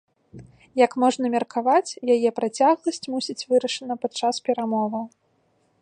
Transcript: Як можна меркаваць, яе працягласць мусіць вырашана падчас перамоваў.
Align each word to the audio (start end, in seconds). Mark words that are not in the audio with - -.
Як 0.85 0.91
можна 1.03 1.25
меркаваць, 1.35 1.97
яе 2.15 2.29
працягласць 2.39 3.05
мусіць 3.15 3.39
вырашана 3.53 3.93
падчас 4.07 4.35
перамоваў. 4.51 5.05